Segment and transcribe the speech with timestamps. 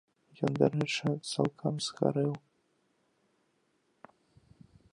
[0.45, 2.33] Ён, дарэчы, цалкам згарэў.